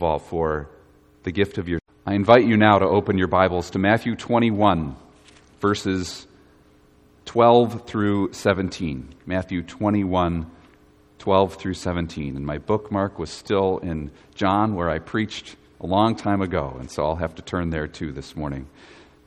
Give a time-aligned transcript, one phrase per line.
[0.00, 0.68] all for
[1.24, 1.80] the gift of your.
[2.06, 4.94] I invite you now to open your Bibles to Matthew 21,
[5.58, 6.28] verses
[7.24, 9.08] 12 through 17.
[9.26, 10.48] Matthew 21,
[11.18, 12.36] 12 through 17.
[12.36, 16.88] And my bookmark was still in John, where I preached a long time ago, and
[16.88, 18.68] so I'll have to turn there too this morning.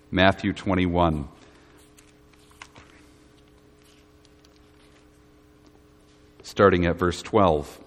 [0.10, 1.28] Matthew 21.
[6.44, 7.82] Starting at verse 12.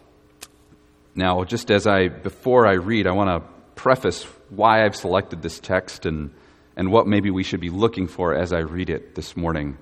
[1.16, 5.60] Now, just as I, before I read, I want to preface why I've selected this
[5.60, 6.32] text and,
[6.76, 9.78] and what maybe we should be looking for as I read it this morning.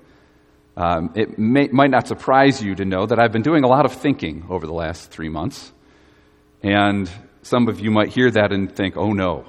[0.77, 3.85] Um, it may, might not surprise you to know that I've been doing a lot
[3.85, 5.71] of thinking over the last three months.
[6.61, 7.09] And
[7.41, 9.45] some of you might hear that and think, oh no,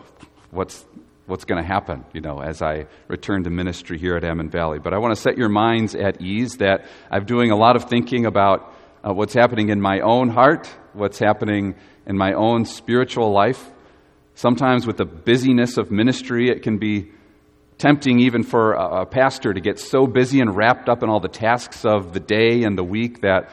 [0.50, 0.84] what's,
[1.26, 4.78] what's going to happen, you know, as I return to ministry here at Ammon Valley.
[4.78, 7.90] But I want to set your minds at ease that I'm doing a lot of
[7.90, 11.74] thinking about uh, what's happening in my own heart, what's happening
[12.06, 13.70] in my own spiritual life.
[14.34, 17.10] Sometimes, with the busyness of ministry, it can be
[17.76, 21.20] tempting even for a, a pastor to get so busy and wrapped up in all
[21.20, 23.50] the tasks of the day and the week that,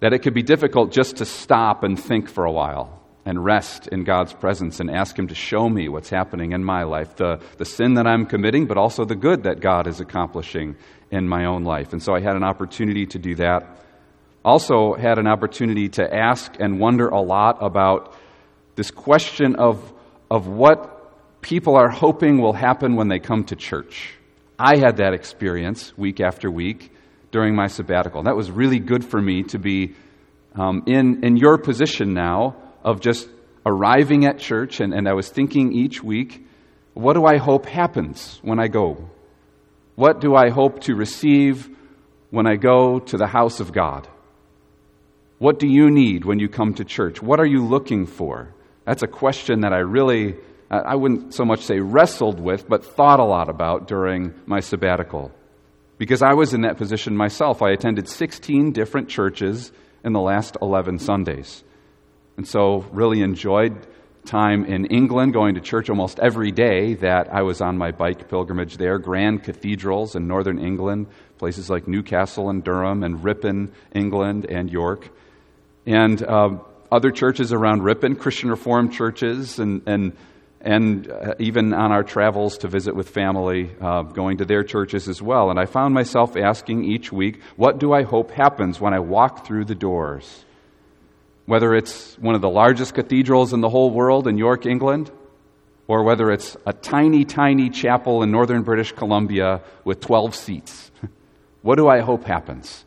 [0.00, 3.86] that it could be difficult just to stop and think for a while and rest
[3.88, 7.40] in God's presence and ask Him to show me what's happening in my life, the,
[7.58, 10.76] the sin that I'm committing, but also the good that God is accomplishing
[11.10, 11.92] in my own life.
[11.92, 13.82] And so I had an opportunity to do that
[14.44, 18.16] also had an opportunity to ask and wonder a lot about
[18.74, 19.92] this question of,
[20.30, 24.14] of what people are hoping will happen when they come to church.
[24.58, 26.92] I had that experience week after week
[27.30, 28.22] during my sabbatical.
[28.24, 29.94] That was really good for me to be
[30.54, 33.28] um, in, in your position now of just
[33.64, 36.46] arriving at church, and, and I was thinking each week,
[36.94, 39.08] what do I hope happens when I go?
[39.94, 41.68] What do I hope to receive
[42.30, 44.08] when I go to the house of God?
[45.42, 47.20] What do you need when you come to church?
[47.20, 48.54] What are you looking for?
[48.84, 50.36] That's a question that I really,
[50.70, 55.32] I wouldn't so much say wrestled with, but thought a lot about during my sabbatical.
[55.98, 57.60] Because I was in that position myself.
[57.60, 59.72] I attended 16 different churches
[60.04, 61.64] in the last 11 Sundays.
[62.36, 63.84] And so, really enjoyed
[64.24, 68.28] time in England, going to church almost every day that I was on my bike
[68.28, 69.00] pilgrimage there.
[69.00, 75.10] Grand cathedrals in northern England, places like Newcastle and Durham and Ripon, England, and York
[75.86, 76.58] and uh,
[76.90, 80.12] other churches around Ripon, Christian Reformed churches, and, and,
[80.60, 85.08] and uh, even on our travels to visit with family, uh, going to their churches
[85.08, 85.50] as well.
[85.50, 89.46] And I found myself asking each week, what do I hope happens when I walk
[89.46, 90.44] through the doors?
[91.46, 95.10] Whether it's one of the largest cathedrals in the whole world in York, England,
[95.88, 100.90] or whether it's a tiny, tiny chapel in northern British Columbia with 12 seats.
[101.62, 102.84] what do I hope happens?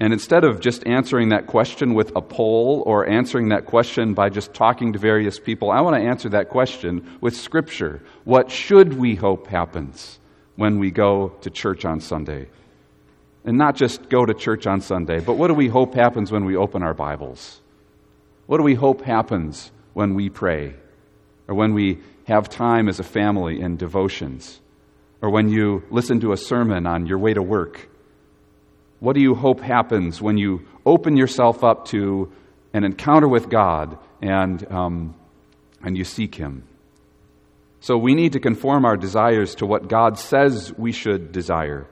[0.00, 4.30] And instead of just answering that question with a poll or answering that question by
[4.30, 8.00] just talking to various people, I want to answer that question with Scripture.
[8.24, 10.18] What should we hope happens
[10.56, 12.48] when we go to church on Sunday?
[13.44, 16.46] And not just go to church on Sunday, but what do we hope happens when
[16.46, 17.60] we open our Bibles?
[18.46, 20.74] What do we hope happens when we pray?
[21.46, 24.60] Or when we have time as a family in devotions?
[25.20, 27.89] Or when you listen to a sermon on your way to work?
[29.00, 32.30] What do you hope happens when you open yourself up to
[32.72, 35.14] an encounter with God and, um,
[35.82, 36.64] and you seek Him?
[37.80, 41.86] So we need to conform our desires to what God says we should desire.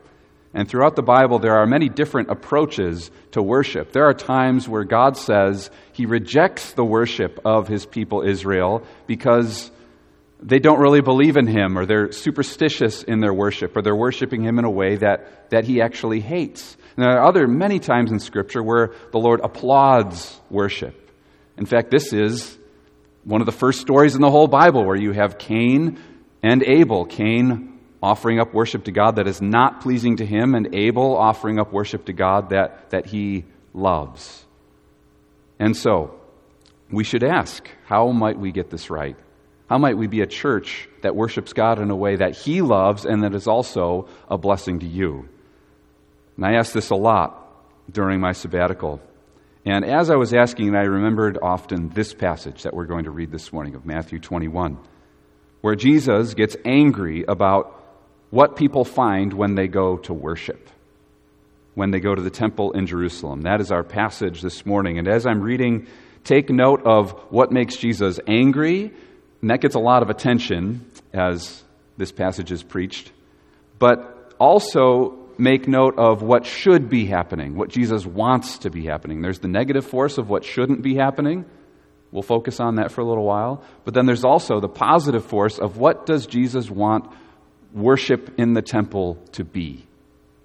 [0.53, 3.93] And throughout the Bible, there are many different approaches to worship.
[3.93, 9.71] There are times where God says He rejects the worship of His people Israel because
[10.41, 14.43] they don't really believe in Him or they're superstitious in their worship or they're worshiping
[14.43, 16.77] Him in a way that, that He actually hates.
[16.97, 21.11] And there are other many times in Scripture where the Lord applauds worship.
[21.57, 22.57] In fact, this is
[23.25, 26.01] one of the first stories in the whole Bible where you have Cain
[26.43, 27.05] and Abel.
[27.05, 31.59] Cain offering up worship to God that is not pleasing to him, and Abel offering
[31.59, 33.45] up worship to God that, that he
[33.75, 34.45] loves.
[35.59, 36.15] And so,
[36.91, 39.17] we should ask how might we get this right?
[39.69, 43.05] How might we be a church that worships God in a way that He loves
[43.05, 45.29] and that is also a blessing to you?
[46.37, 47.45] And I asked this a lot
[47.91, 49.01] during my sabbatical.
[49.67, 53.31] And as I was asking, I remembered often this passage that we're going to read
[53.31, 54.79] this morning of Matthew 21,
[55.61, 57.75] where Jesus gets angry about
[58.31, 60.71] what people find when they go to worship,
[61.75, 63.43] when they go to the temple in Jerusalem.
[63.43, 64.99] That is our passage this morning.
[64.99, 65.87] And as I'm reading,
[66.25, 68.93] take note of what makes Jesus angry,
[69.41, 71.63] and that gets a lot of attention as
[71.97, 73.13] this passage is preached.
[73.79, 79.23] But also make note of what should be happening, what Jesus wants to be happening.
[79.23, 81.45] There's the negative force of what shouldn't be happening,
[82.11, 83.63] We'll focus on that for a little while.
[83.85, 87.11] But then there's also the positive force of what does Jesus want
[87.73, 89.87] worship in the temple to be?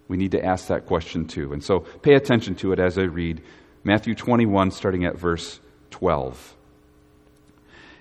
[0.10, 1.54] We need to ask that question too.
[1.54, 3.42] And so pay attention to it as I read
[3.84, 5.60] Matthew 21, starting at verse
[5.92, 6.56] 12.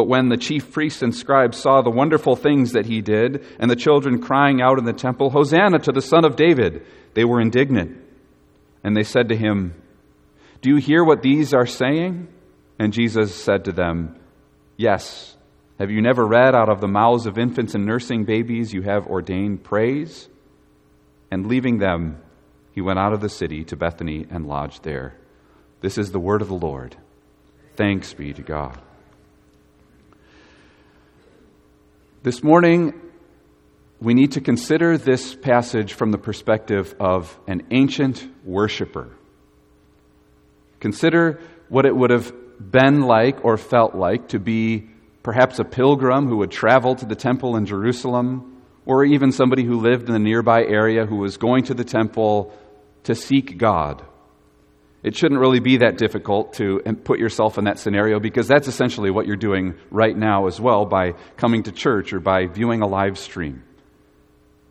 [0.00, 3.70] But when the chief priests and scribes saw the wonderful things that he did, and
[3.70, 7.38] the children crying out in the temple, Hosanna to the Son of David, they were
[7.38, 8.02] indignant.
[8.82, 9.74] And they said to him,
[10.62, 12.28] Do you hear what these are saying?
[12.78, 14.18] And Jesus said to them,
[14.78, 15.36] Yes.
[15.78, 19.06] Have you never read out of the mouths of infants and nursing babies you have
[19.06, 20.30] ordained praise?
[21.30, 22.22] And leaving them,
[22.72, 25.18] he went out of the city to Bethany and lodged there.
[25.82, 26.96] This is the word of the Lord.
[27.76, 28.80] Thanks be to God.
[32.22, 32.92] This morning,
[33.98, 39.08] we need to consider this passage from the perspective of an ancient worshiper.
[40.80, 41.40] Consider
[41.70, 42.30] what it would have
[42.60, 44.90] been like or felt like to be
[45.22, 49.80] perhaps a pilgrim who would travel to the temple in Jerusalem, or even somebody who
[49.80, 52.52] lived in the nearby area who was going to the temple
[53.04, 54.04] to seek God.
[55.02, 58.68] It shouldn't really be that difficult to um, put yourself in that scenario because that's
[58.68, 62.82] essentially what you're doing right now as well by coming to church or by viewing
[62.82, 63.62] a live stream.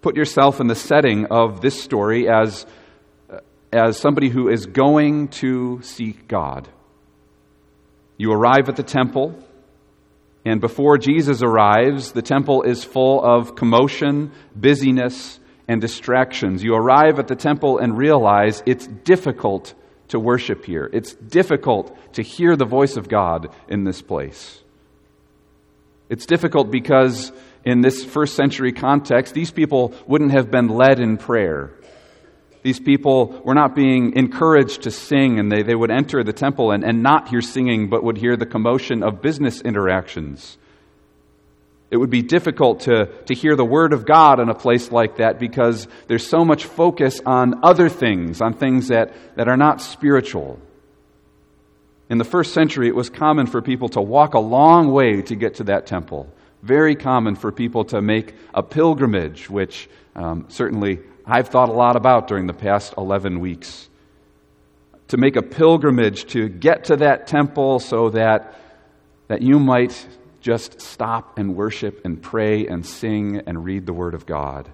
[0.02, 2.66] Put yourself in the setting of this story as,
[3.30, 3.40] uh,
[3.74, 6.70] as somebody who is going to seek God.
[8.18, 9.34] You arrive at the temple,
[10.46, 16.64] and before Jesus arrives, the temple is full of commotion, busyness, and distractions.
[16.64, 19.74] You arrive at the temple and realize it's difficult
[20.10, 20.90] to worship here.
[20.92, 24.60] It's difficult to hear the voice of God in this place.
[26.10, 27.32] It's difficult because
[27.64, 31.72] in this first century context, these people wouldn't have been led in prayer.
[32.64, 36.72] These people were not being encouraged to sing, and they, they would enter the temple
[36.72, 40.58] and, and not hear singing, but would hear the commotion of business interactions.
[41.92, 45.18] It would be difficult to, to hear the Word of God in a place like
[45.18, 49.82] that because there's so much focus on other things, on things that, that are not
[49.82, 50.60] spiritual.
[52.10, 55.36] In the first century, it was common for people to walk a long way to
[55.36, 56.32] get to that temple.
[56.62, 61.96] Very common for people to make a pilgrimage, which um, certainly I've thought a lot
[61.96, 63.90] about during the past 11 weeks.
[65.10, 68.56] To make a pilgrimage to get to that temple so that,
[69.28, 70.08] that you might
[70.42, 74.70] just stop and worship and pray and sing and read the Word of God.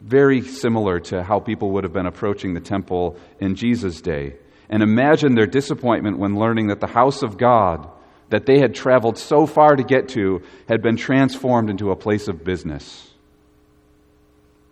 [0.00, 4.36] Very similar to how people would have been approaching the temple in Jesus' day.
[4.68, 7.88] And imagine their disappointment when learning that the house of God
[8.30, 12.28] that they had traveled so far to get to had been transformed into a place
[12.28, 13.07] of business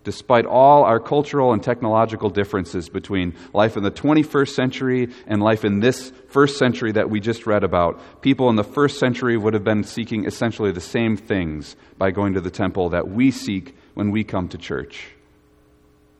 [0.03, 5.65] despite all our cultural and technological differences between life in the 21st century and life
[5.65, 9.53] in this first century that we just read about, people in the first century would
[9.53, 13.75] have been seeking essentially the same things by going to the temple that we seek
[13.95, 15.07] when we come to church.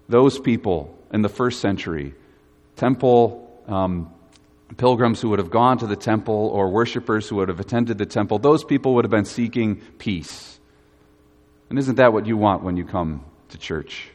[0.09, 2.13] Those people in the first century,
[2.75, 4.13] temple um,
[4.75, 8.05] pilgrims who would have gone to the temple or worshippers who would have attended the
[8.05, 10.59] temple, those people would have been seeking peace.
[11.69, 14.09] And isn't that what you want when you come to church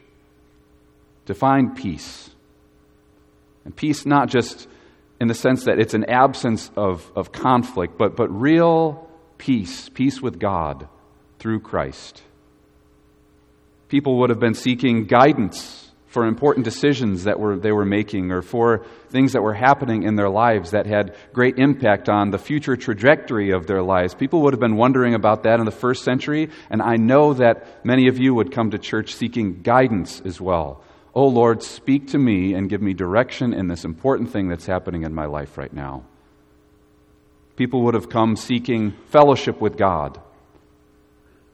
[1.25, 2.29] to find peace.
[3.65, 4.67] And peace not just
[5.19, 10.21] in the sense that it's an absence of, of conflict, but, but real peace, peace
[10.21, 10.87] with God
[11.39, 12.21] through Christ.
[13.87, 15.82] People would have been seeking guidance
[16.13, 20.15] for important decisions that were, they were making or for things that were happening in
[20.15, 24.13] their lives that had great impact on the future trajectory of their lives.
[24.13, 27.83] People would have been wondering about that in the first century, and I know that
[27.83, 30.83] many of you would come to church seeking guidance as well.
[31.15, 35.01] Oh Lord, speak to me and give me direction in this important thing that's happening
[35.01, 36.03] in my life right now.
[37.55, 40.21] People would have come seeking fellowship with God.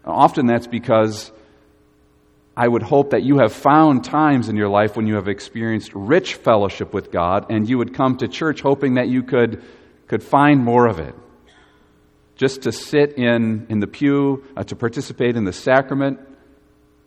[0.03, 1.31] Often that's because
[2.59, 5.95] I would hope that you have found times in your life when you have experienced
[5.95, 9.63] rich fellowship with God and you would come to church hoping that you could,
[10.07, 11.15] could find more of it.
[12.35, 16.19] Just to sit in, in the pew, uh, to participate in the sacrament,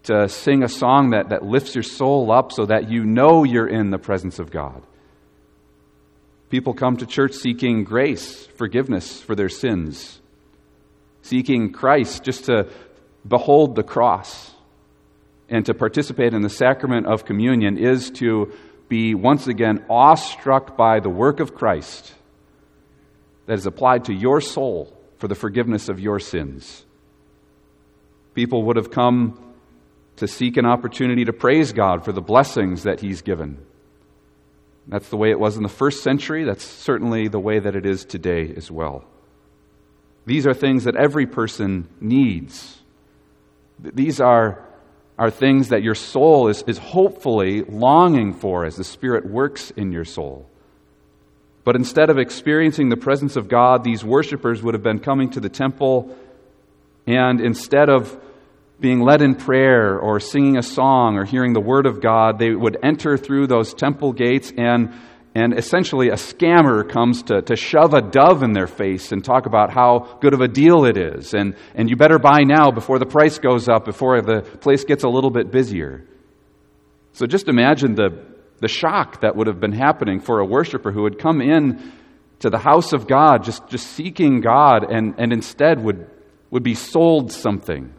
[0.04, 3.68] to sing a song that, that lifts your soul up so that you know you're
[3.68, 4.82] in the presence of God.
[6.48, 10.18] People come to church seeking grace, forgiveness for their sins,
[11.20, 12.70] seeking Christ just to
[13.28, 14.51] behold the cross
[15.52, 18.52] and to participate in the sacrament of communion is to
[18.88, 22.14] be once again awestruck by the work of Christ
[23.44, 26.84] that is applied to your soul for the forgiveness of your sins.
[28.34, 29.54] People would have come
[30.16, 33.58] to seek an opportunity to praise God for the blessings that He's given.
[34.88, 36.44] That's the way it was in the first century.
[36.44, 39.04] That's certainly the way that it is today as well.
[40.24, 42.80] These are things that every person needs.
[43.78, 44.66] These are,
[45.22, 49.92] are things that your soul is, is hopefully longing for as the Spirit works in
[49.92, 50.50] your soul.
[51.62, 55.38] But instead of experiencing the presence of God, these worshippers would have been coming to
[55.38, 56.12] the temple,
[57.06, 58.20] and instead of
[58.80, 62.50] being led in prayer or singing a song or hearing the word of God, they
[62.50, 64.92] would enter through those temple gates and
[65.34, 69.46] and essentially a scammer comes to, to shove a dove in their face and talk
[69.46, 71.32] about how good of a deal it is.
[71.32, 75.04] And, and you better buy now before the price goes up, before the place gets
[75.04, 76.06] a little bit busier.
[77.12, 78.26] So just imagine the,
[78.60, 81.92] the shock that would have been happening for a worshiper who had come in
[82.40, 86.10] to the house of God, just, just seeking God, and, and instead would,
[86.50, 87.94] would be sold something.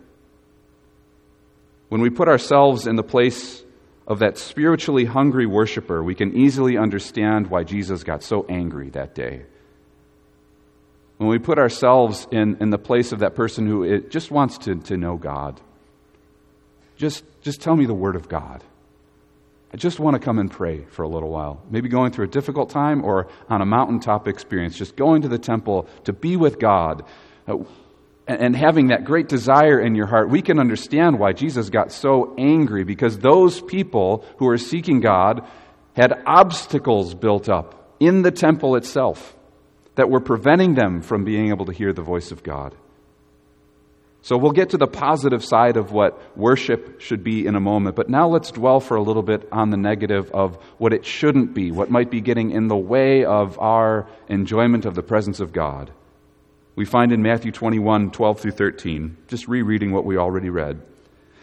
[1.90, 3.62] When we put ourselves in the place
[4.07, 9.15] of that spiritually hungry worshiper, we can easily understand why Jesus got so angry that
[9.15, 9.45] day.
[11.17, 14.75] When we put ourselves in, in the place of that person who just wants to,
[14.75, 15.62] to know God,
[16.98, 18.63] just, just tell me the Word of God.
[19.74, 21.63] I just want to come and pray for a little while.
[21.69, 25.39] Maybe going through a difficult time or on a mountaintop experience, just going to the
[25.39, 27.03] temple to be with God.
[27.48, 27.57] Uh,
[28.25, 32.34] And having that great desire in your heart, we can understand why Jesus got so
[32.38, 35.46] angry because those people who were seeking God
[35.94, 39.36] had obstacles built up in the temple itself
[39.96, 42.74] that were preventing them from being able to hear the voice of God.
[44.22, 47.98] So we'll get to the positive side of what worship should be in a moment,
[47.98, 51.53] but now let's dwell for a little bit on the negative of what it shouldn't
[51.53, 55.51] be, what might be getting in the way of our enjoyment of the presence of
[55.51, 55.92] God
[56.75, 60.82] we find in Matthew 21 12 through 13, just rereading what we already read.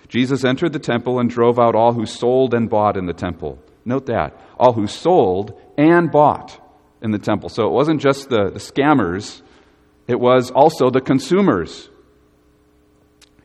[0.08, 3.58] Jesus entered the temple and drove out all who sold and bought in the temple.
[3.84, 4.36] Note that.
[4.58, 6.58] All who sold and bought
[7.00, 7.48] in the temple.
[7.48, 9.40] So it wasn't just the, the scammers,
[10.08, 11.88] it was also the consumers.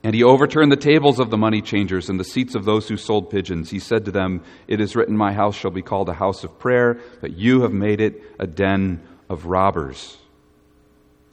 [0.04, 2.98] And he overturned the tables of the money changers and the seats of those who
[2.98, 3.72] sold pigeons.
[3.72, 6.60] He said to them, It is written, My house shall be called a house of
[6.60, 10.18] prayer, but you have made it a den of robbers.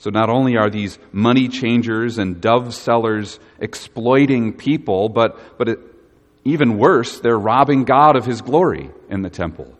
[0.02, 5.78] So not only are these money changers and dove sellers exploiting people, but, but it,
[6.42, 9.72] even worse, they're robbing God of his glory in the temple.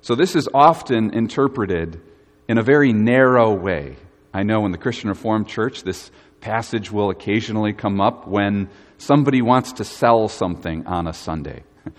[0.00, 2.00] So this is often interpreted
[2.46, 3.96] in a very narrow way.
[4.32, 9.42] I know in the Christian Reformed Church, this passage will occasionally come up when somebody
[9.42, 11.64] wants to sell something on a Sunday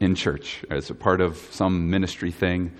[0.00, 2.72] in church as a part of some ministry thing.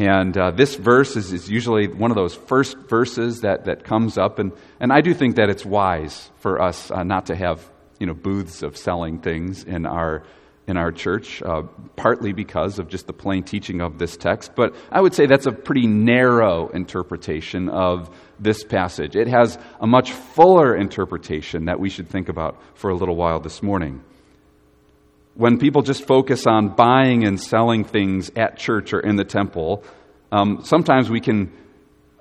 [0.00, 4.16] And uh, this verse is, is, usually one of those first verses that, that comes
[4.16, 4.38] up.
[4.38, 8.06] And, and I do think that it's wise for us uh, not to have you
[8.06, 10.22] know, booths of selling things in our,
[10.66, 11.64] in our church, uh,
[11.96, 14.52] partly because of just the plain teaching of this text.
[14.54, 19.16] But I would say that's a pretty narrow interpretation of this passage.
[19.16, 23.38] It has a much fuller interpretation that we should think about for a little while
[23.38, 24.02] this morning
[25.34, 29.84] when people just focus on buying and selling things at church or in the temple,
[30.32, 31.52] um, sometimes we can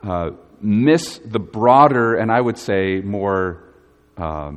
[0.04, 3.64] uh, miss the broader and I would say more
[4.18, 4.52] uh,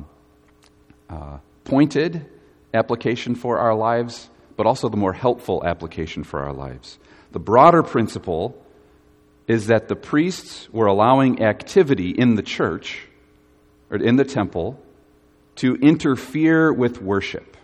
[1.09, 2.25] uh, pointed
[2.73, 6.99] application for our lives, but also the more helpful application for our lives.
[7.31, 8.59] The broader principle
[9.47, 13.07] is that the priests were allowing activity in the church
[13.89, 14.79] or in the temple
[15.55, 17.57] to interfere with worship.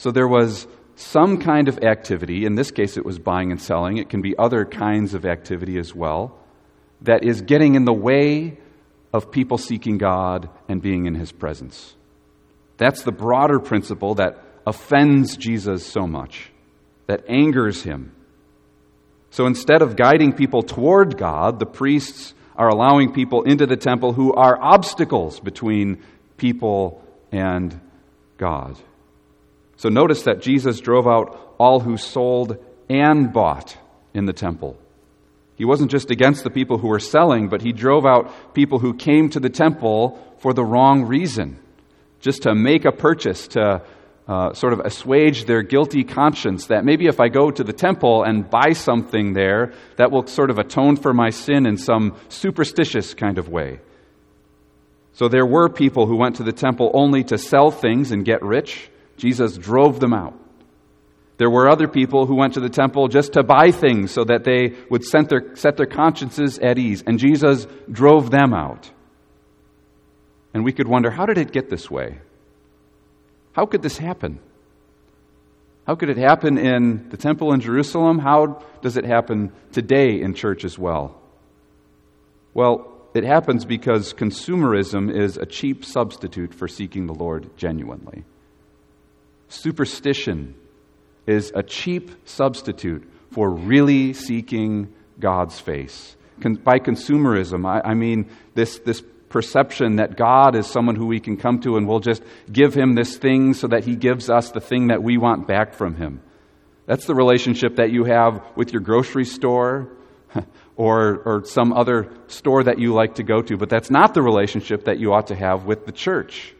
[0.00, 0.66] So there was
[0.96, 4.34] some kind of activity, in this case it was buying and selling, it can be
[4.38, 6.38] other kinds of activity as well,
[7.02, 8.56] that is getting in the way
[9.12, 11.94] of people seeking God and being in His presence.
[12.78, 16.50] That's the broader principle that offends Jesus so much,
[17.06, 18.12] that angers Him.
[19.28, 24.14] So instead of guiding people toward God, the priests are allowing people into the temple
[24.14, 26.02] who are obstacles between
[26.38, 27.78] people and
[28.38, 28.78] God.
[29.80, 33.78] So notice that Jesus drove out all who sold and bought
[34.12, 34.76] in the temple.
[35.56, 38.92] He wasn't just against the people who were selling, but he drove out people who
[38.92, 41.58] came to the temple for the wrong reason,
[42.20, 43.80] just to make a purchase, to
[44.28, 48.22] uh, sort of assuage their guilty conscience that maybe if I go to the temple
[48.22, 53.14] and buy something there, that will sort of atone for my sin in some superstitious
[53.14, 53.80] kind of way.
[55.14, 58.42] So there were people who went to the temple only to sell things and get
[58.42, 58.90] rich.
[59.20, 60.34] Jesus drove them out.
[61.36, 64.44] There were other people who went to the temple just to buy things so that
[64.44, 68.90] they would set their, set their consciences at ease, and Jesus drove them out.
[70.52, 72.18] And we could wonder how did it get this way?
[73.52, 74.40] How could this happen?
[75.86, 78.18] How could it happen in the temple in Jerusalem?
[78.18, 81.20] How does it happen today in church as well?
[82.52, 88.24] Well, it happens because consumerism is a cheap substitute for seeking the Lord genuinely.
[89.50, 90.54] Superstition
[91.26, 96.16] is a cheap substitute for really seeking God's face.
[96.40, 101.18] Con- by consumerism, I, I mean this, this perception that God is someone who we
[101.18, 104.52] can come to and we'll just give him this thing so that he gives us
[104.52, 106.20] the thing that we want back from him.
[106.86, 109.88] That's the relationship that you have with your grocery store
[110.76, 114.22] or, or some other store that you like to go to, but that's not the
[114.22, 116.54] relationship that you ought to have with the church.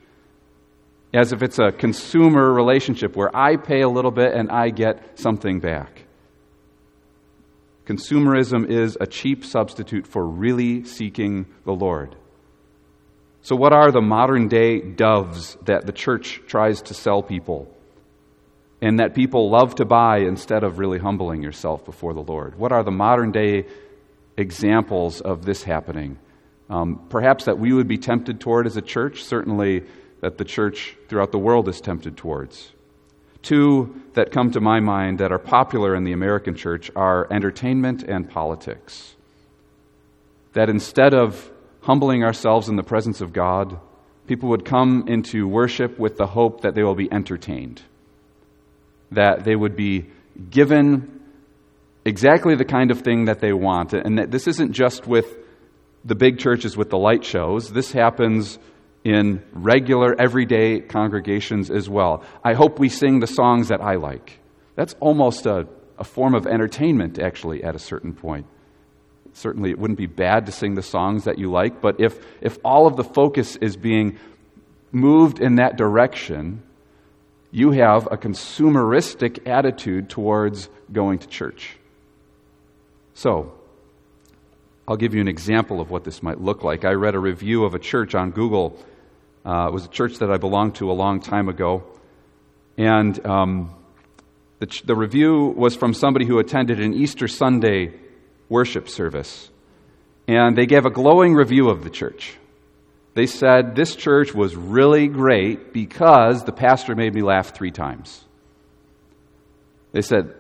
[1.13, 5.19] As if it's a consumer relationship where I pay a little bit and I get
[5.19, 6.05] something back.
[7.85, 12.15] Consumerism is a cheap substitute for really seeking the Lord.
[13.43, 17.75] So, what are the modern day doves that the church tries to sell people
[18.81, 22.57] and that people love to buy instead of really humbling yourself before the Lord?
[22.57, 23.67] What are the modern day
[24.37, 26.19] examples of this happening?
[26.69, 29.85] Um, perhaps that we would be tempted toward as a church, certainly
[30.21, 32.73] that the church throughout the world is tempted towards.
[33.43, 38.03] Two that come to my mind that are popular in the American church are entertainment
[38.03, 39.15] and politics.
[40.53, 41.51] That instead of
[41.83, 43.79] humbling ourselves in the presence of God,
[44.27, 47.81] people would come into worship with the hope that they will be entertained,
[49.11, 50.07] that they would be
[50.51, 51.21] given
[52.05, 53.93] exactly the kind of thing that they want.
[53.95, 55.37] And that this isn't just with
[56.05, 58.59] the big churches with the light shows, this happens
[59.05, 62.23] in regular, everyday congregations as well.
[62.45, 64.41] I hope we sing the songs that I like.
[64.75, 65.67] That's almost a,
[65.99, 68.47] a form of entertainment, actually, at a certain point
[69.33, 72.59] certainly it wouldn't be bad to sing the songs that you like, but if, if
[72.65, 74.19] all of the focus is being
[74.93, 76.63] moved in that direction,
[77.51, 81.77] you have a consumeristic attitude towards going to church.
[83.15, 83.53] So,
[84.91, 86.85] I'll give you an example of what this might look like.
[86.85, 88.77] I read a review of a church on Google.
[89.47, 91.85] Uh, it was a church that I belonged to a long time ago.
[92.77, 93.73] And um,
[94.59, 97.93] the, ch- the review was from somebody who attended an Easter Sunday
[98.49, 99.49] worship service.
[100.27, 102.37] And they gave a glowing review of the church.
[103.15, 108.25] They said, This church was really great because the pastor made me laugh three times.
[109.93, 110.35] They said,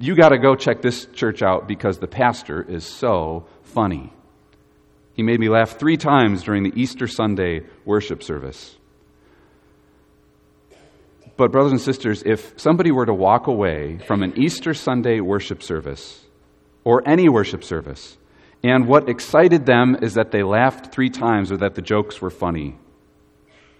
[0.00, 4.12] You got to go check this church out because the pastor is so funny.
[5.14, 8.76] He made me laugh three times during the Easter Sunday worship service.
[11.36, 15.62] But, brothers and sisters, if somebody were to walk away from an Easter Sunday worship
[15.62, 16.24] service
[16.84, 18.16] or any worship service.
[18.62, 22.30] And what excited them is that they laughed three times or that the jokes were
[22.30, 22.76] funny.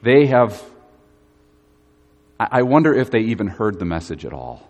[0.02, 0.62] They have,
[2.38, 4.68] I wonder if they even heard the message at all.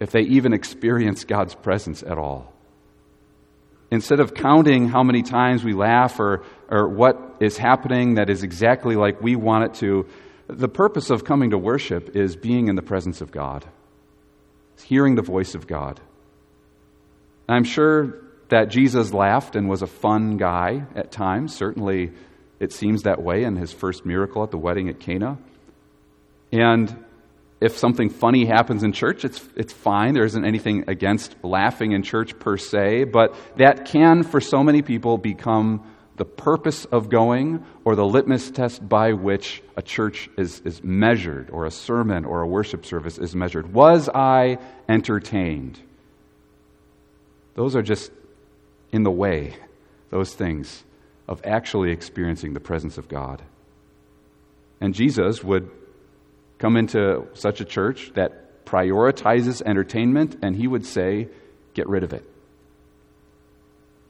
[0.00, 2.52] If they even experience God's presence at all.
[3.90, 8.42] Instead of counting how many times we laugh or, or what is happening that is
[8.42, 10.06] exactly like we want it to,
[10.46, 13.64] the purpose of coming to worship is being in the presence of God,
[14.84, 16.00] hearing the voice of God.
[17.48, 18.14] I'm sure
[18.50, 21.54] that Jesus laughed and was a fun guy at times.
[21.54, 22.12] Certainly,
[22.60, 25.38] it seems that way in his first miracle at the wedding at Cana.
[26.52, 27.04] And
[27.60, 30.14] if something funny happens in church, it's, it's fine.
[30.14, 34.82] There isn't anything against laughing in church per se, but that can, for so many
[34.82, 35.84] people, become
[36.16, 41.50] the purpose of going or the litmus test by which a church is, is measured,
[41.50, 43.72] or a sermon or a worship service is measured.
[43.72, 45.80] Was I entertained?
[47.54, 48.12] Those are just
[48.92, 49.56] in the way,
[50.10, 50.84] those things,
[51.26, 53.42] of actually experiencing the presence of God.
[54.80, 55.70] And Jesus would
[56.58, 61.28] come into such a church that prioritizes entertainment, and he would say,
[61.74, 62.28] Get rid of it.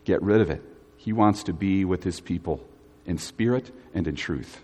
[0.04, 0.62] Get rid of it.
[0.96, 2.66] He wants to be with his people
[3.04, 4.60] in spirit and in truth.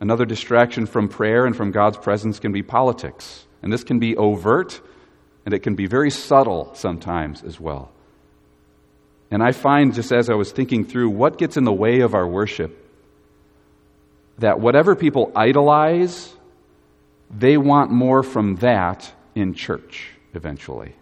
[0.00, 3.46] Another distraction from prayer and from God's presence can be politics.
[3.62, 4.80] And this can be overt
[5.44, 7.92] and it can be very subtle sometimes as well.
[9.30, 12.14] And I find, just as I was thinking through what gets in the way of
[12.14, 12.81] our worship,
[14.42, 16.34] that whatever people idolize,
[17.30, 20.94] they want more from that in church eventually.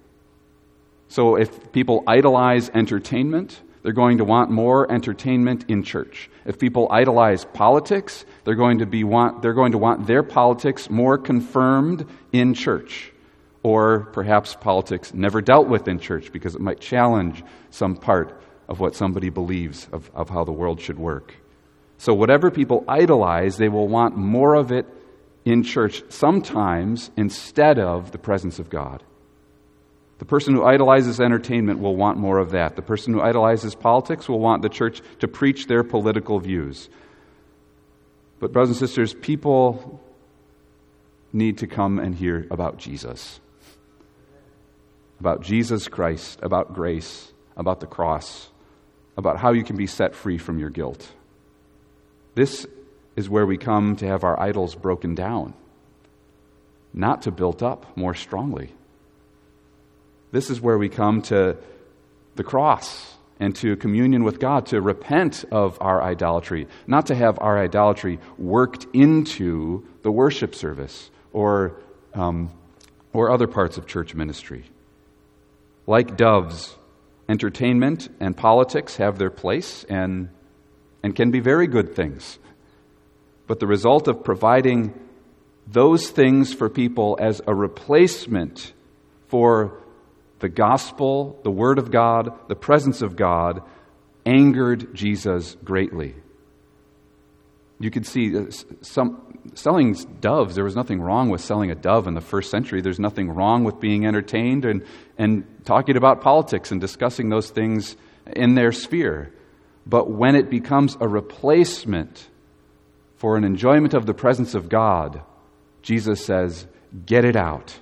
[1.09, 6.29] So if people idolize entertainment, They're going to want more entertainment in church.
[6.45, 10.91] If people idolize politics, they're going to, be want, they're going to want their politics
[10.91, 13.13] more confirmed in church.
[13.63, 18.81] Or perhaps politics never dealt with in church because it might challenge some part of
[18.81, 21.35] what somebody believes of, of how the world should work.
[22.01, 24.87] So, whatever people idolize, they will want more of it
[25.45, 29.03] in church, sometimes instead of the presence of God.
[30.17, 32.75] The person who idolizes entertainment will want more of that.
[32.75, 36.89] The person who idolizes politics will want the church to preach their political views.
[38.39, 40.03] But, brothers and sisters, people
[41.35, 43.41] need to come and hear about Jesus.
[45.21, 48.49] About Jesus Christ, about grace, about the cross,
[49.19, 51.07] about how you can be set free from your guilt.
[52.35, 52.67] This
[53.17, 55.55] is where we come to have our idols broken down,
[56.93, 58.73] not to build up more strongly.
[60.33, 61.57] This is where we come to
[62.37, 67.39] the cross and to communion with God, to repent of our idolatry, not to have
[67.41, 71.75] our idolatry worked into the worship service or,
[72.15, 72.51] um,
[73.13, 74.65] or other parts of church ministry.
[75.87, 76.77] Like doves,
[77.29, 80.29] entertainment and politics have their place and,
[81.03, 82.39] and can be very good things.
[83.47, 84.99] But the result of providing
[85.67, 88.73] those things for people as a replacement
[89.29, 89.81] for
[90.41, 93.63] the gospel, the word of God, the presence of God
[94.27, 96.15] angered Jesus greatly.
[97.79, 98.47] You could see uh,
[98.83, 102.81] some selling doves, there was nothing wrong with selling a dove in the first century.
[102.81, 104.85] There's nothing wrong with being entertained and,
[105.17, 107.97] and talking about politics and discussing those things
[108.35, 109.33] in their sphere.
[109.87, 112.29] But when it becomes a replacement
[113.17, 115.23] for an enjoyment of the presence of God,
[115.83, 116.67] Jesus says,
[117.07, 117.79] Get it out.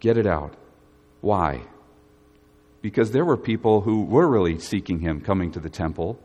[0.00, 0.54] Get it out.
[1.20, 1.62] Why?
[2.82, 6.18] Because there were people who were really seeking him coming to the temple,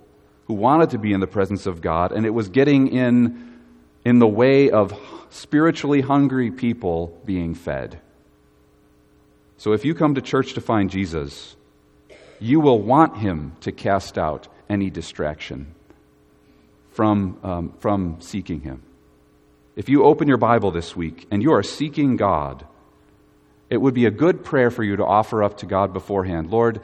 [0.46, 3.60] who wanted to be in the presence of God, and it was getting in,
[4.04, 4.94] in the way of
[5.30, 8.00] spiritually hungry people being fed.
[9.58, 11.56] So if you come to church to find Jesus,
[12.42, 15.76] you will want him to cast out any distraction
[16.90, 18.82] from, um, from seeking him.
[19.76, 22.66] If you open your Bible this week and you are seeking God,
[23.70, 26.82] it would be a good prayer for you to offer up to God beforehand Lord,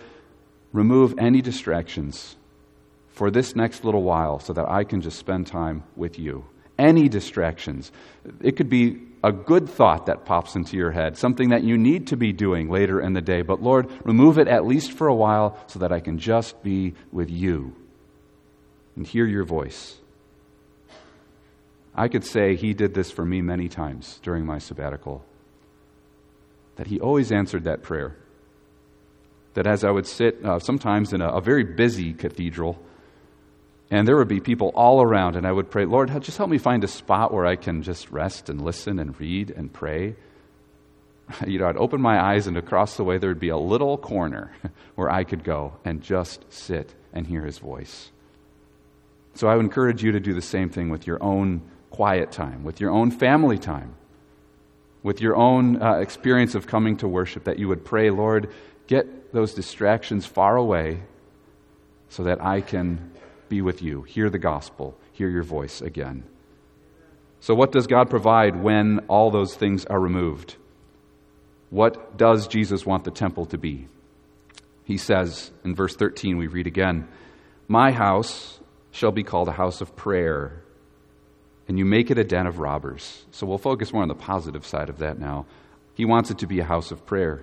[0.72, 2.36] remove any distractions
[3.10, 6.46] for this next little while so that I can just spend time with you.
[6.78, 7.92] Any distractions.
[8.42, 12.08] It could be a good thought that pops into your head, something that you need
[12.08, 13.42] to be doing later in the day.
[13.42, 16.94] But Lord, remove it at least for a while so that I can just be
[17.12, 17.76] with you
[18.96, 19.98] and hear your voice.
[21.96, 25.26] I could say He did this for me many times during my sabbatical
[26.78, 28.16] that he always answered that prayer.
[29.56, 32.80] That as I would sit uh, sometimes in a, a very busy cathedral,
[33.90, 36.58] and there would be people all around, and I would pray, Lord, just help me
[36.58, 40.16] find a spot where I can just rest and listen and read and pray.
[41.46, 43.98] You know, I'd open my eyes, and across the way there would be a little
[43.98, 44.54] corner
[44.96, 48.12] where I could go and just sit and hear his voice.
[49.34, 52.64] So I would encourage you to do the same thing with your own quiet time,
[52.64, 53.96] with your own family time
[55.08, 58.50] with your own uh, experience of coming to worship, that you would pray, Lord,
[58.88, 61.00] get those distractions far away
[62.10, 63.12] so that I can
[63.50, 66.24] be with you, hear the gospel, hear your voice again.
[67.40, 70.56] So, what does God provide when all those things are removed?
[71.70, 73.88] What does Jesus want the temple to be?
[74.86, 77.08] He says in verse 13, we read again,
[77.68, 78.60] My house
[78.92, 80.64] shall be called a house of prayer
[81.68, 83.26] and you make it a den of robbers.
[83.32, 85.46] So we'll focus more on the positive side of that now.
[85.96, 87.42] He wants it to be a house of prayer.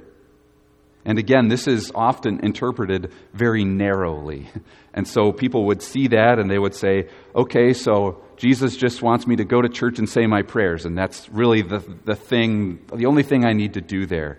[1.04, 4.48] And again, this is often interpreted very narrowly.
[4.94, 9.26] And so people would see that and they would say, okay, so Jesus just wants
[9.26, 12.80] me to go to church and say my prayers, and that's really the, the thing,
[12.94, 14.38] the only thing I need to do there.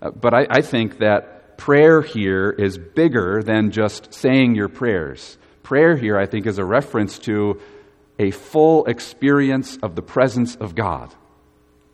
[0.00, 5.38] Uh, but I, I think that prayer here is bigger than just saying your prayers.
[5.62, 7.60] Prayer here, I think, is a reference to
[8.18, 11.14] a full experience of the presence of God.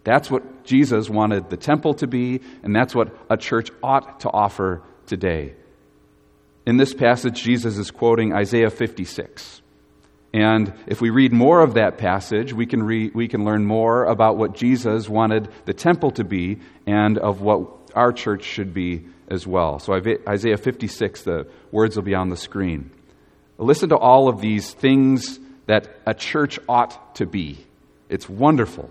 [0.04, 4.30] That's what Jesus wanted the temple to be, and that's what a church ought to
[4.30, 5.54] offer today.
[6.66, 9.62] In this passage, Jesus is quoting Isaiah 56.
[10.34, 14.04] And if we read more of that passage, we can, re- we can learn more
[14.04, 19.06] about what Jesus wanted the temple to be and of what our church should be
[19.28, 19.78] as well.
[19.78, 19.92] So,
[20.28, 22.90] Isaiah 56, the words will be on the screen.
[23.58, 27.58] Listen to all of these things that a church ought to be.
[28.08, 28.90] It's wonderful.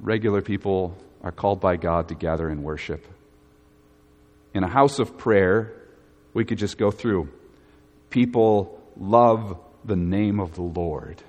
[0.00, 3.06] regular people are called by God to gather and worship.
[4.54, 5.72] In a house of prayer,
[6.34, 7.28] we could just go through.
[8.10, 11.22] People love the name of the Lord.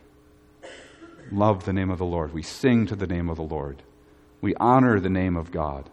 [1.32, 2.34] Love the name of the Lord.
[2.34, 3.84] We sing to the name of the Lord.
[4.42, 5.90] We honor the name of God.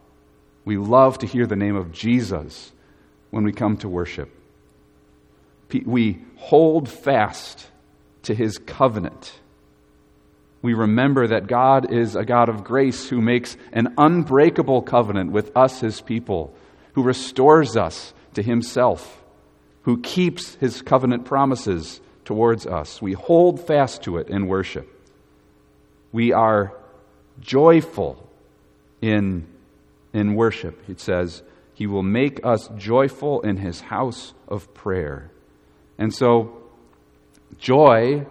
[0.65, 2.73] We love to hear the name of Jesus
[3.31, 4.31] when we come to worship.
[5.85, 7.67] We hold fast
[8.23, 9.41] to his covenant
[10.65, 15.55] we remember that God is a God of grace who makes an unbreakable covenant with
[15.55, 16.55] us, his people,
[16.95, 19.23] who restores us to himself,
[19.83, 23.03] who keeps his covenant promises towards us.
[23.03, 24.89] We hold fast to it in worship.
[26.13, 26.73] We are
[27.41, 28.27] joyful
[29.03, 29.47] in,
[30.15, 30.89] in worship.
[30.89, 31.43] It says,
[31.75, 35.31] He will make us joyful in His house of prayer.
[35.99, 36.57] And so,
[37.59, 38.25] joy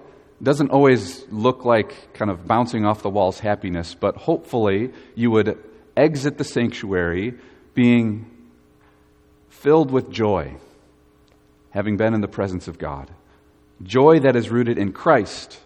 [0.43, 5.57] doesn't always look like kind of bouncing off the walls happiness, but hopefully you would
[5.95, 7.33] exit the sanctuary
[7.73, 8.29] being
[9.49, 10.53] filled with joy,
[11.69, 13.09] having been in the presence of God.
[13.81, 15.59] Joy that is rooted in Christ,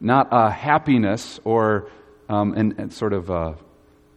[0.00, 1.90] not a happiness or
[2.28, 3.56] um, and, and sort of a,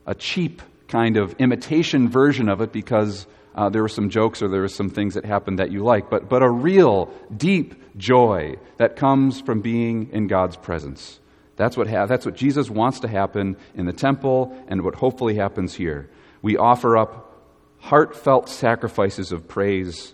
[0.06, 4.50] a cheap kind of imitation version of it because uh, there were some jokes or
[4.50, 8.56] there were some things that happened that you like, but, but a real, deep joy
[8.78, 11.20] that comes from being in God's presence.
[11.56, 15.36] That's what, ha- that's what Jesus wants to happen in the temple and what hopefully
[15.36, 16.10] happens here.
[16.42, 17.32] We offer up
[17.80, 20.14] heartfelt sacrifices of praise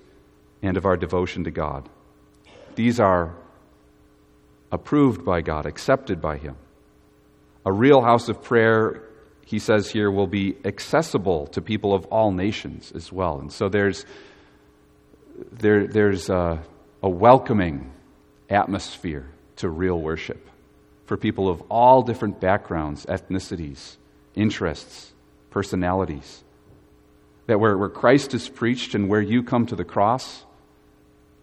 [0.62, 1.90] and of our devotion to God.
[2.76, 3.36] These are
[4.72, 6.56] approved by God, accepted by Him.
[7.66, 9.04] A real house of prayer
[9.52, 13.38] he says here, will be accessible to people of all nations as well.
[13.38, 14.06] And so there's,
[15.52, 16.64] there, there's a,
[17.04, 17.92] a welcoming
[18.50, 20.48] atmosphere to real worship
[21.06, 23.98] for people of all different backgrounds, ethnicities,
[24.36, 25.12] interests,
[25.50, 26.46] personalities.
[27.48, 30.46] That where, where Christ is preached and where you come to the cross,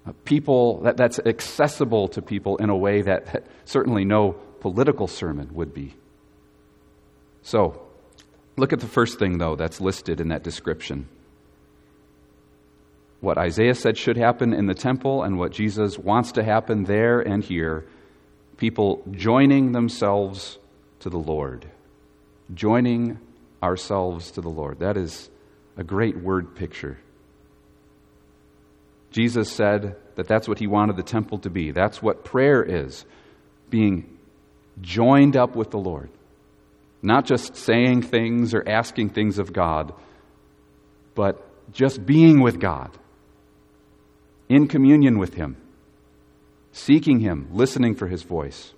[0.07, 5.09] uh, people that, that's accessible to people in a way that, that certainly no political
[5.09, 5.95] sermon would be.
[7.43, 7.83] So,
[8.59, 11.09] Look at the first thing, though, that's listed in that description.
[13.21, 17.21] What Isaiah said should happen in the temple and what Jesus wants to happen there
[17.21, 17.87] and here
[18.57, 20.59] people joining themselves
[21.01, 21.67] to the Lord.
[22.53, 23.19] Joining
[23.63, 24.81] ourselves to the Lord.
[24.81, 25.31] That is
[25.77, 26.99] a great word picture.
[29.13, 31.71] Jesus said that that's what he wanted the temple to be.
[31.71, 33.05] That's what prayer is
[33.71, 34.19] being
[34.81, 36.11] joined up with the Lord.
[37.03, 39.93] Not just saying things or asking things of God,
[41.15, 42.91] but just being with God,
[44.49, 45.57] in communion with Him,
[46.73, 48.73] seeking Him, listening for His voice.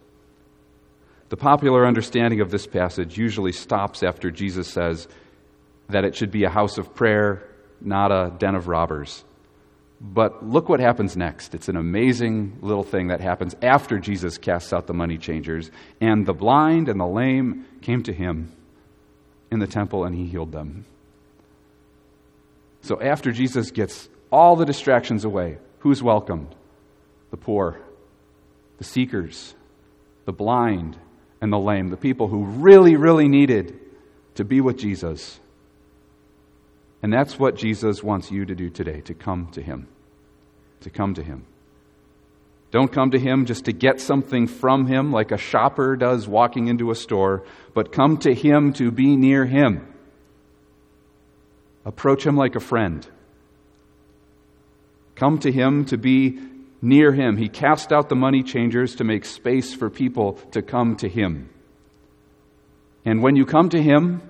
[1.29, 5.07] The popular understanding of this passage usually stops after Jesus says
[5.89, 7.49] that it should be a house of prayer,
[7.81, 9.25] not a den of robbers.
[10.01, 11.55] But look what happens next.
[11.55, 15.71] It's an amazing little thing that happens after Jesus casts out the money changers.
[16.01, 18.53] And the blind and the lame came to him
[19.51, 20.87] in the temple and he healed them.
[22.83, 26.55] So after Jesus gets all the distractions away, who's welcomed?
[27.31, 27.79] The poor,
[28.79, 29.55] the seekers,
[30.25, 30.97] the blind,
[31.43, 33.79] and the lame, the people who really, really needed
[34.37, 35.39] to be with Jesus.
[37.03, 39.89] And that's what Jesus wants you to do today to come to Him.
[40.81, 41.47] To come to Him.
[42.71, 46.69] Don't come to Him just to get something from Him like a shopper does walking
[46.69, 49.87] into a store, but come to Him to be near Him.
[51.85, 53.07] Approach Him like a friend.
[55.17, 56.39] Come to Him to be
[56.81, 57.39] near Him.
[57.39, 61.51] He cast out the money changers to make space for people to come to Him.
[63.05, 64.23] And when you come to Him,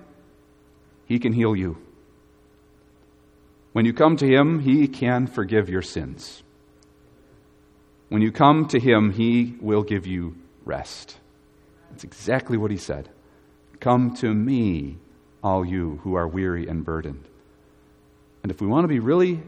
[1.05, 1.77] He can heal you.
[3.73, 6.43] When you come to Him, He can forgive your sins.
[8.09, 11.17] When you come to Him, He will give you rest.
[11.89, 13.09] That's exactly what He said.
[13.79, 14.97] Come to me,
[15.43, 17.27] all you who are weary and burdened.
[18.43, 19.41] And if we want to be really,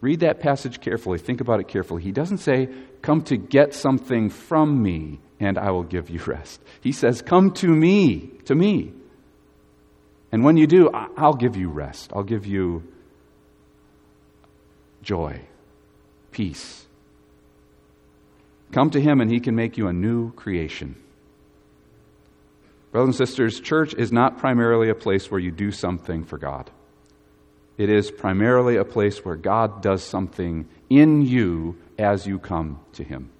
[0.00, 2.02] read that passage carefully, think about it carefully.
[2.02, 2.68] He doesn't say,
[3.02, 6.60] Come to get something from me and I will give you rest.
[6.80, 8.92] He says, Come to me, to me.
[10.32, 12.12] And when you do, I'll give you rest.
[12.14, 12.84] I'll give you
[15.02, 15.40] joy,
[16.32, 16.86] peace.
[18.72, 20.96] Come to Him, and He can make you a new creation.
[22.92, 26.70] Brothers and sisters, church is not primarily a place where you do something for God.
[27.78, 33.04] It is primarily a place where God does something in you as you come to
[33.04, 33.30] Him.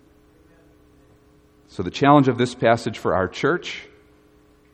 [1.68, 3.86] So, the challenge of this passage for our church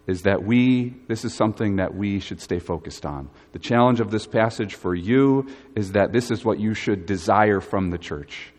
[0.06, 3.28] is that we, this is something that we should stay focused on.
[3.52, 7.60] The challenge of this passage for you is that this is what you should desire
[7.60, 8.52] from the church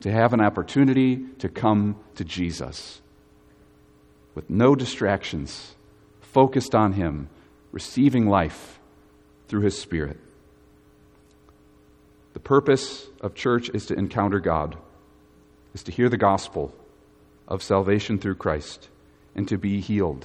[0.00, 3.02] to have an opportunity to come to Jesus
[4.34, 5.74] with no distractions,
[6.20, 7.28] focused on Him,
[7.72, 8.78] receiving life
[9.48, 10.18] through His Spirit.
[12.32, 14.78] The purpose of church is to encounter God,
[15.74, 16.72] is to hear the gospel
[17.46, 18.88] of salvation through Christ,
[19.34, 20.24] and to be healed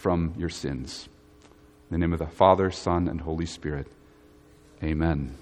[0.00, 1.10] from your sins.
[1.90, 3.86] In the name of the Father, Son, and Holy Spirit.
[4.82, 5.36] Amen.